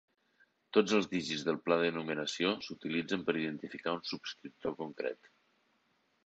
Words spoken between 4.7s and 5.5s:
concret.